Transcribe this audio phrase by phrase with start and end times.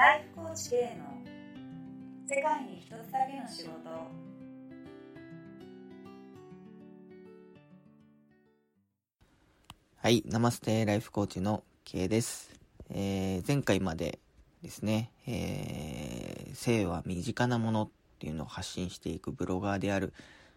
[0.00, 3.90] ライフコーチ K の世界に一つだけの仕事
[9.96, 12.50] はい、ナマステライフコーチの K です。
[12.88, 14.20] えー前回まで
[14.62, 20.14] ですね、えー性は身近なものっていうのを発信していくブロガーである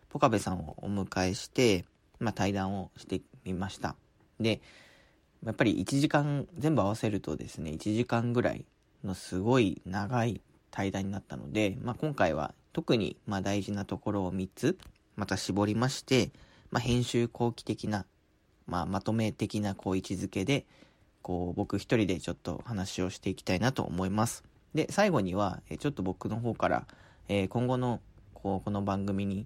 [0.07, 1.83] ポカベさんをお迎えして、
[2.17, 3.97] まあ、対談をしてみました。
[4.39, 4.61] で、
[5.45, 8.63] やっぱり1時間、全部合わせるとですね、1時間ぐらい
[9.03, 10.41] のすごい長い
[10.71, 14.77] 対談になったので、まあ、今回は特にま大事なところを3つ
[15.15, 16.31] また絞りまして、
[16.71, 18.05] まあ、編集後期的な
[18.65, 20.65] まあ、まとめ的なこう位置づけで、
[21.21, 24.43] こう僕一人でちょっと話をしていきたいなと思います。
[24.73, 26.87] で、最後には、ちょっと僕の方から、
[27.49, 28.01] 今後の、
[28.33, 29.45] こう、この番組に、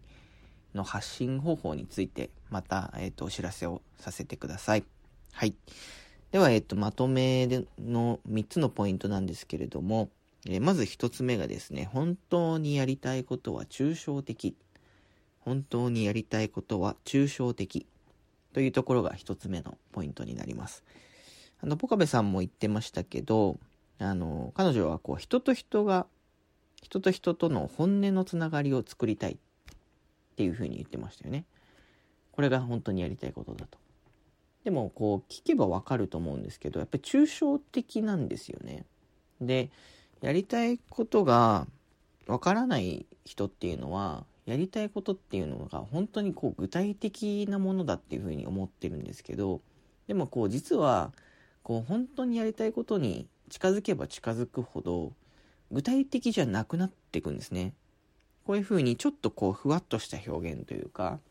[0.74, 4.86] の発信方法について、また、え、と、お知らせをさせてください。
[5.34, 5.56] はい。
[6.32, 7.48] では、えっ、と、まとめ
[7.80, 10.10] の3つのポイントなんですけれども、
[10.46, 14.56] えーまず1つ目がですね、本当にやりたいことは抽象的。
[15.40, 17.86] 本当にやりたいことは抽象的。
[18.54, 20.84] というところが一つ目のポイントになります。
[21.62, 23.58] あの、ポカベさんも言ってましたけど、
[24.00, 26.08] あの、彼女はこう、人と人が、
[26.82, 29.38] 人と人との本音のつながりを作りたいっ
[30.36, 31.46] ていうふうに言ってましたよね。
[32.32, 33.78] これが本当にやりたいことだと。
[34.68, 38.84] でも、こう、聞けばわかると思うんですけど、やっぱり抽象的なんですよね。
[39.40, 39.70] で、
[40.20, 41.68] やりたいことが
[42.26, 49.62] わからない人っていうのは、やりたいことっていうのが本当にこう具体的なものだっていうふうに思ってるんですけど、
[50.08, 51.14] でもこう実は、
[51.64, 55.14] こう本当にやりたいことに近づけば近づくほど、
[55.72, 57.72] 具体的じゃなくなっていくんですね。
[58.44, 61.22] こういうふうにちょっとこうふわっとした表現というか、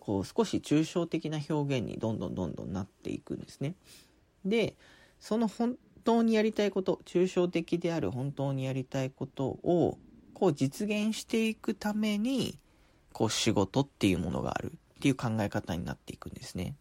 [0.00, 3.74] こう少し抽象的な表現にどんどんどんどんなっていくんですね。
[4.44, 4.74] で、
[5.20, 9.98] その本当にやりたいこと、抽象的である本当にやりたいことを、
[10.34, 12.58] こう実現していくために、
[13.12, 16.74] こう仕事っていうものがあるっていう考え方になっていくんですね。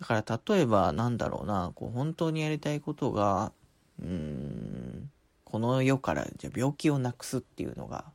[0.00, 3.52] だから例えばなんだろうな、こう本当にやりたいことが、
[4.00, 5.10] うーん、
[5.44, 8.06] この世からじゃ病気をなくすっていうのが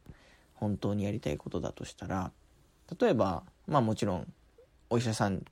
[0.56, 2.32] 本当にやりたいことだとしたら、
[3.00, 4.34] 例えば、まあもちろん
[4.90, 5.44] お医者さん、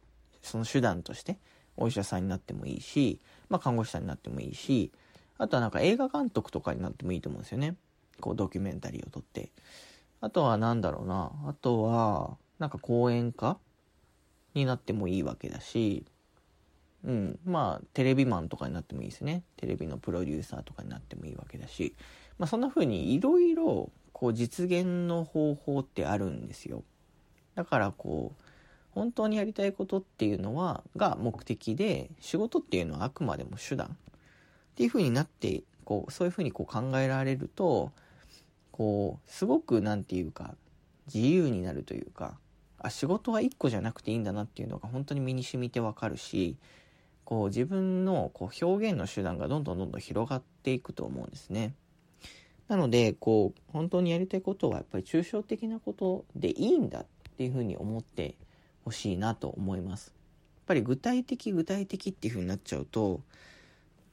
[0.42, 1.38] その手段として
[1.78, 3.20] お医者さんになってもいいし、
[3.50, 4.92] まあ看護師さんになってもいいし、
[5.38, 7.76] あとはなんか映画監督とかになってもいいと思うんですよね。
[8.20, 9.52] こうドキュメンタリーを撮って。
[10.20, 11.32] あとはなんだろうな。
[11.46, 13.58] あとは、なんか講演家
[14.56, 16.06] になってもいいわけだし、
[17.04, 17.40] うん。
[17.46, 19.44] まあ、テレビマンとかになってもいいですね。
[19.58, 21.96] テレビのプロデューサーとかになってもいいわけだし。
[22.40, 26.84] まあ、そんな風にいろいろ、こう実現の方法ってあるんですよ。
[27.58, 28.44] だからこう、
[28.92, 33.90] 本当にやりたいことっていうのは、が目的で、仕事っていうのはあくまでも手段っ
[34.76, 37.92] ていう風になって、こう、そういう風にこう考えられると、
[38.72, 40.54] こう、すごくなんていうか、
[41.12, 42.38] 自由になるというか、
[42.78, 46.58] あ、仕事は一個じゃなくていいんだなっていうのが本当に身に染みてわかるし、
[47.26, 51.74] こう自分のこう表現の手段がどんどんどんどん広がっていくと思うんですね。
[52.68, 57.06] なので、こう、本当にやりたいことはやっぱり抽象的なことでいいんだっ
[57.38, 58.34] っていうふうに思って
[58.84, 60.08] ほしいなと思います。
[60.08, 63.22] やっぱり具体的具体的っていうふうになっちゃうと、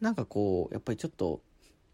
[0.02, 1.40] なんかこう、やっぱりちょっと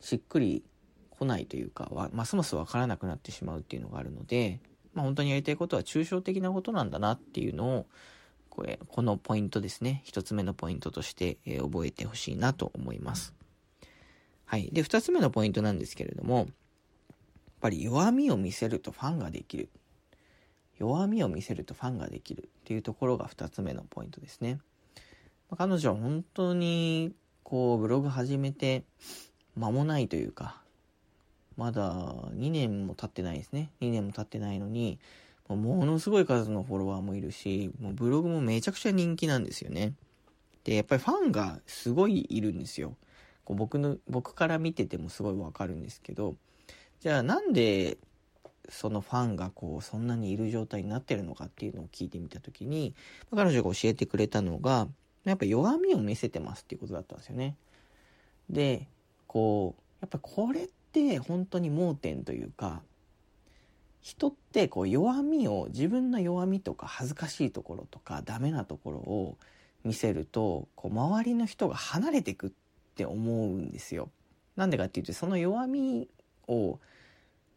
[0.00, 0.64] しっくり
[1.10, 4.58] 来ないというか、わますますわからなくなってしまうっていうのがあるので、
[4.92, 7.86] まあ本当にやりたいことは抽象的なことなんだなっていうのを、
[8.48, 10.02] これ、このポイントですね。
[10.04, 13.32] 一つ目のポイントとして、えー覚えてほしいなと思います。
[14.46, 14.68] はい。
[14.72, 16.46] で、二つ目のポイントなんですけれども、やっ
[17.60, 19.68] ぱり弱みを見せるとファンができる。
[20.80, 24.58] 弱みを見せるとファンができるっていうところが二つ目のポイントですね。
[25.50, 28.84] ま彼女は本当に、こう、ブログ始めて
[29.56, 30.62] 間もないというか、
[31.58, 33.70] まだ2年も経ってないですね。
[33.82, 34.98] 2年も経ってないのに、
[35.48, 39.92] ものすごい数のフォロワーもいるし、もうブログもめちゃくちゃ人気なんですよね。
[40.64, 42.96] で、やっぱりファンがすごいいるんですよ。
[43.44, 46.36] こう僕の、僕から見ててもすごいわかるんですけど、
[47.00, 47.98] じゃあなんで、
[48.68, 52.94] そのファンがこう、そんなにいる状態になってるのかっていうのを聞いてみたときに、
[53.34, 54.88] 彼女が教えてくれたのが、
[55.24, 57.56] やっぱ弱みを見せてますっていうことだったんですよね。
[58.48, 58.86] で、
[59.26, 62.82] こう、やっぱこれって本当に盲点というか、
[64.00, 69.36] 人ってこう弱みを、自分の弱みとか恥ずかしいところとかダメなところを
[69.84, 72.50] 見せると、こう周りの人が離れてくっ
[72.94, 74.10] て思うんですよ。
[74.56, 76.08] なんでかっていうと、その弱み
[76.48, 76.78] を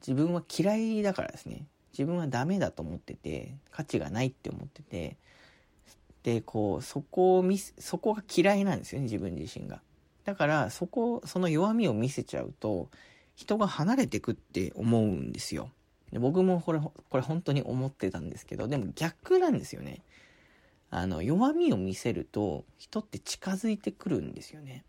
[0.06, 1.66] 自分は嫌いだからですね。
[1.92, 5.18] 自分はダメだと思ってて、価値がないって思ってて、
[6.24, 9.82] で、こう、そこを見せ、そこが嫌いなんですよね、自分自身が。
[10.26, 12.90] だからそこ、その弱みを見せちゃうと、
[13.36, 15.70] 人が離れてくって思うんですよ。
[16.12, 20.02] で僕もこれ、これ本当に思ってたんですけど、でも逆なんですよね。
[20.90, 24.84] あの、弱みを見せると、人って近づいてくるんですよね。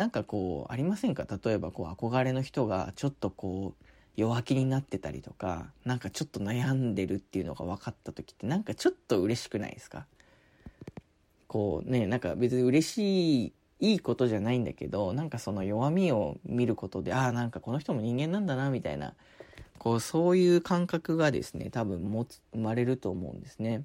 [0.00, 1.26] なんかこう、ありませんか？
[1.44, 3.84] 例えばこう、憧れの人がちょっとこう、
[4.16, 10.06] 弱気になってたりとか、なんかちょっと悩んでるっていうのが分かった時って、なんかちょっと嬉しくないですか？
[11.48, 19.12] こうね、なんか別に嬉しい、いいことじゃないんだけど、なんかその弱みを見ることで、ああ、なんかこの人も人間なんだな、みたいな、
[19.76, 23.84] こう、そういう感覚がですね、多分持つ、生まれると思うんですね。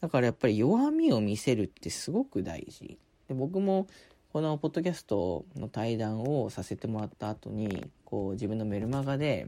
[0.00, 2.96] だからやっぱり弱みを見せるってすごく大事。
[3.26, 3.88] で僕も
[4.36, 9.46] このポッドキャストの対談をさせてもらった後に、こう自分のメルマガで、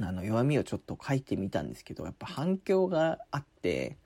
[0.00, 3.98] あの弱みをちょっと書いてみたんですけど、やっぱ反響があって、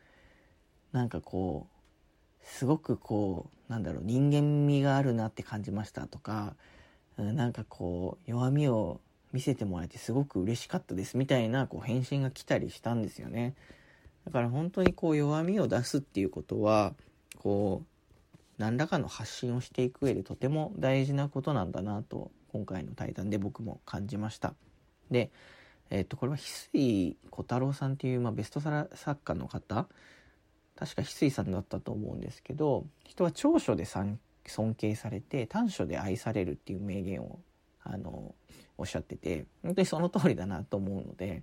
[0.90, 6.56] なんかこう、すごくこう、なんだろう、人間味があるなって感じましたとか、
[7.16, 9.00] なんかこう、弱みを
[9.32, 13.54] 見せてもらえてすごく嬉しかったですみたいなこう返信が来たりしたんですよね。
[14.26, 16.94] だから本当にこう弱みを出すっていうことは、
[17.38, 17.97] こう、
[18.58, 24.54] 何らかの発信をしていく上でとても大事なことなんだなと、今回の対談で僕も感じました。
[25.10, 25.30] で、
[25.90, 29.88] えっ、と、これは翡翠小太郎さんっていう、まあ、ベストサラ作家の方、
[30.76, 34.18] 確か翡翠さんだったと思うんですけど、人は長所で尊
[34.76, 37.40] 敬されて、短所で愛されるっていう名言を、
[37.84, 38.34] あの、
[38.76, 41.40] おっしゃってて、本当にその通りだなと思うので、やっ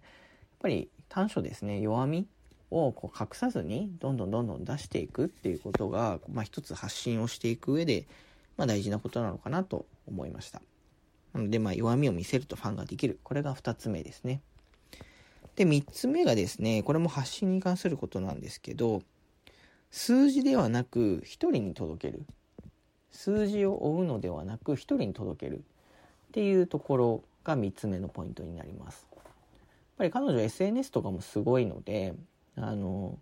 [0.60, 2.28] ぱり短所ですね、弱み
[2.72, 8.08] をこう隠さずにどんどんどんどん出していくっていうことが、まあ、一つ発信をしていく上で、
[8.58, 10.62] まあ、大事なことなのかなと思いました。
[11.34, 13.20] なので、まあ、弱みを見せるとファンができる。
[13.24, 14.42] これが二つ目ですね。
[15.56, 19.02] で、三つ目がですね、これも発信に関することなんですけど、
[19.92, 22.26] 数字ではなく一人に届ける。
[23.12, 25.60] 数字を追うのではなく一人に届ける。
[25.60, 29.08] っていうところが三つ目のポイントになります。
[29.14, 29.24] やっ
[29.98, 32.14] ぱり彼女 SNS とかもすごいので、
[32.58, 33.20] あの、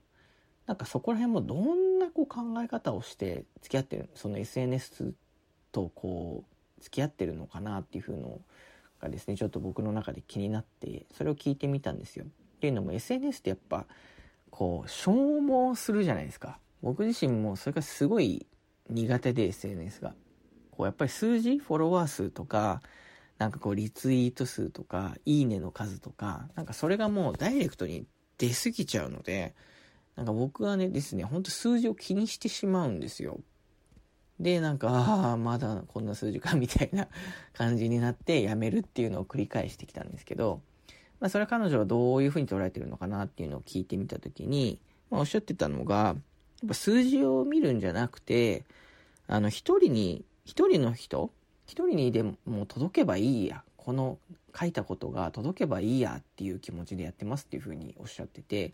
[0.66, 5.14] なんかそこら辺もどんなこう考え方をして付き合ってる、その SNS
[5.72, 8.40] とこう付き合ってるのかなっていうの
[9.02, 12.26] がですね、ちょっと僕の中で気になって、それを聞いてみたんですよ。
[12.26, 13.86] っていうのも SNS ってやっぱ、
[14.50, 16.60] こう、消耗するじゃないですか。
[16.82, 18.46] 僕自身もそれがすごい
[18.90, 20.14] 苦手で SNS が。
[20.72, 22.82] こうやっぱり数字、フォロワー数とか、
[23.38, 28.06] なんかこうリツイート数とか、いいねの数とか、なんかそれがもうダイレクトに
[28.38, 29.54] 出過ぎちゃうので、
[30.16, 33.40] なんか僕はねですね、ほんと数字を気にしてしまうんですよ。
[34.40, 37.08] で、なんか、ああ、まだこんな数字かみたいな
[37.54, 40.62] 感じになってやめるっていうのを繰り返してきたんですけど、
[41.20, 44.80] まあそれは彼女はどういうふうに捉えてるのかなっていうのを聞いてみたときに、
[45.10, 48.66] まあおっしゃってたのが、やっぱ数字を見るんじゃなくて、
[49.28, 51.32] あの一人に、一人の人、
[51.66, 52.36] 一人にでも
[52.68, 53.64] 届けばいいや。
[53.84, 54.18] この
[54.58, 58.74] 書いたことが届けばいいやっていう気持ちでやってますっていうふうにおっしゃってて、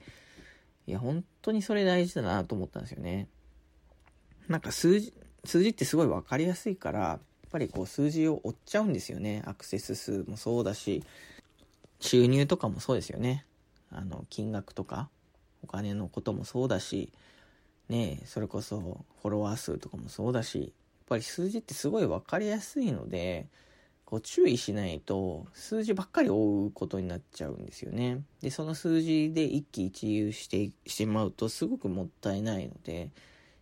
[0.86, 3.28] いや、本当にそれ大事だなと思ったんですよね。
[4.48, 5.14] なんか数字、
[5.46, 7.20] 数字ってすごい分かりやすいから、やっ
[7.52, 9.42] ぱりこう数字を追っちゃうんですよね。
[9.46, 11.04] アクセス数もそうだし、
[12.00, 13.46] 収入とかもそうですよね。
[13.92, 15.10] あの、金額とか、
[15.64, 17.12] お金のこともそうだし、
[17.90, 20.70] ねそれこそフォロワー数とかもそうだし、やっ
[21.08, 23.48] ぱり数字ってすごい分かりやすいので、
[24.10, 28.24] こう注意しないと数字ばっかり追うことになっちゃうんですよね。
[28.42, 33.12] で、その数字で一喜一憂してしまうとすごくもったいないので、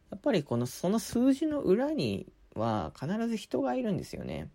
[0.10, 4.50] やっぱりこの、その数字の裏には必ず人がいるんですよね。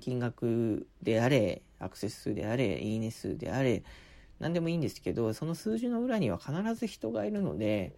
[0.00, 3.82] 金額であれ、アクセス数であれ、いいね数であれ、
[4.40, 7.96] 何でもいいんですけど、その数字の裏には必ず人がいるので、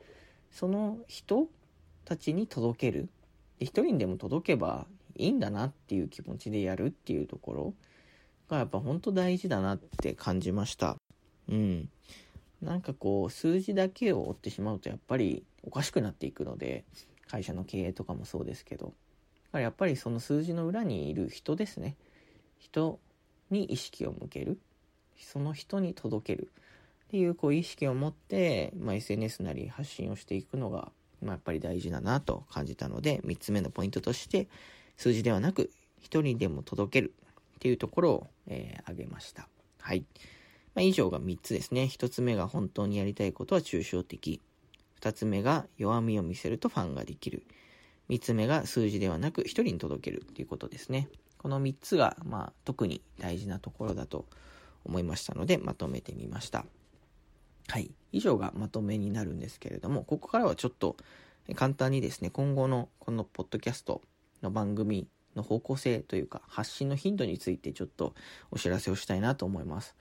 [0.52, 1.49] その人
[2.05, 3.09] たちに届ける。
[3.59, 7.75] 一人でも届けばいいんだなっていう気持ちでやるっていうところ
[8.49, 10.97] がやっぱ本当大事だなって感じました。
[11.49, 11.88] うん。
[12.61, 16.85] なんかこう、数字だけを追ってしまうとやっぱりおかしくなっていくので、
[17.28, 18.95] 会社の経営とかもそうですけど、だか
[19.54, 21.97] らやっぱりその数字の裏にいる人ですね。
[22.59, 23.00] 人
[23.50, 24.59] に意識を向ける。
[25.19, 26.50] その人に届ける。
[27.07, 30.90] っていうこう意識を持って、まあ、SNS なり発信をしていくのが、
[31.21, 34.49] まあ、やっぱり大事だなと感じたので、3つ目のポイントとして、
[34.97, 35.71] 数字ではなく、
[36.01, 37.15] 一人でも届ける
[37.57, 39.49] っていうところを、えー、挙げました。
[39.81, 40.05] はい。
[40.75, 41.83] まあ、以上が3つですね。
[41.85, 44.41] 1つ目が本当にやりたいことは抽象的。
[45.01, 47.45] 2つ目が弱みを見せるとファンができる。
[48.09, 51.09] 3つ目が数字ではなく1人に届けるっていうことですね。
[51.39, 54.27] この3つが、まあ、特に大事なところだと
[54.85, 56.65] 思いましたので、まとめてみました。
[57.69, 57.91] はい。
[58.13, 60.97] 以上がまとめになるんですけれども、ここからはちょっと
[61.55, 64.03] 簡単にですね、今後のこのポッドキャスト
[64.43, 68.15] の番組の方向性というか発信の頻度についてちょっと
[68.51, 69.97] お知らせをしたいなと思います。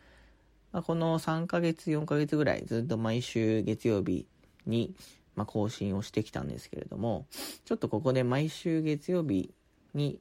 [0.71, 4.25] まあ、この3ヶ月、4ヶ月ぐらいずっと毎週月曜日
[4.65, 4.95] に、
[5.35, 7.25] ま更新をしてきたんですけれども、
[7.65, 9.53] ちょっとここで毎週月曜日
[9.93, 10.19] に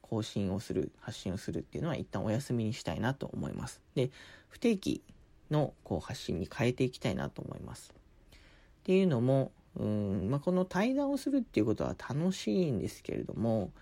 [0.00, 3.80] 更新をする、発信をするっていうのは一旦お休みにしたいなと思います。
[3.94, 4.10] で、
[4.48, 5.02] 不定期
[5.50, 7.92] のこう発信に変えていきたいなと思います。
[7.92, 13.72] っていうのも、うんまあ、この対談をするっていうことは楽しいんですけれども、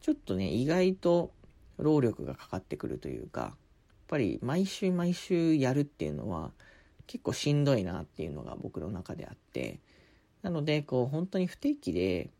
[0.00, 1.32] ちょっとね、意外と
[1.78, 3.54] 労力がかかってくるというか、やっ
[4.08, 6.52] ぱり毎週毎週やるっていうのは
[7.06, 9.80] 結構しんどいなっていうのが僕の中であって、
[10.42, 12.30] なので、こう本当に不定期で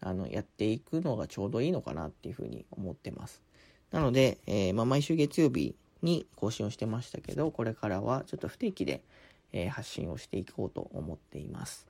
[0.00, 3.42] あのやっていくのがちょうどいいのかなっていうふうに思ってます。
[3.90, 9.02] なので、えー、まあ、毎週月曜日に更新をしてましたけど、これからはちょっと不定期で、
[9.52, 11.89] えー、発信をしていこうと思っています。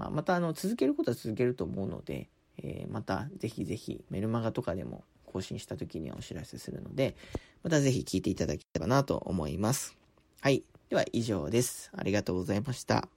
[0.00, 7.16] まあ、またあの続けることは続けると思うので、えー、またぜひぜひメルマガとかでも更新した時にはお知らせするので、
[7.62, 9.98] またぜひ聞いていただければなと思います。
[10.40, 10.64] はい。
[10.88, 11.90] では以上です。
[11.94, 13.08] ありがとうございました。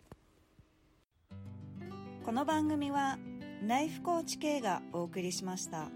[2.25, 3.17] この番組は
[3.65, 5.89] ライフコーチ系がお送りしました。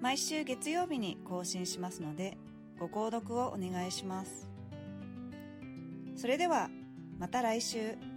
[0.00, 2.36] 毎週月曜日に更新しますので、
[2.80, 4.50] ご購読をお願いします。
[6.16, 6.68] それでは、
[7.20, 8.13] また来週。